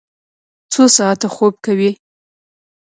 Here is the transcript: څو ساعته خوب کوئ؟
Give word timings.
څو 0.71 0.83
ساعته 0.97 1.27
خوب 1.35 1.53
کوئ؟ 1.65 1.89